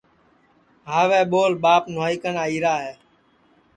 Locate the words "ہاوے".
0.89-1.21